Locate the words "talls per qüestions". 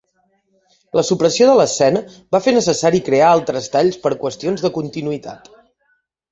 3.77-4.67